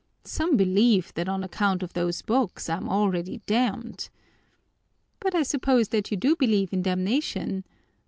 [0.25, 4.09] Some believe that on account of those books I am already damned"
[5.21, 7.63] "But I suppose that you do believe in damnation?"